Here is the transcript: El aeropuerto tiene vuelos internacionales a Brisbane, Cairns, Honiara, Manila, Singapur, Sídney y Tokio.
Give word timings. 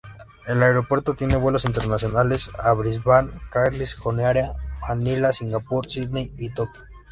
El 0.47 0.63
aeropuerto 0.63 1.13
tiene 1.13 1.35
vuelos 1.37 1.63
internacionales 1.63 2.49
a 2.57 2.73
Brisbane, 2.73 3.33
Cairns, 3.51 3.95
Honiara, 4.03 4.55
Manila, 4.89 5.31
Singapur, 5.31 5.85
Sídney 5.85 6.33
y 6.39 6.49
Tokio. 6.49 6.81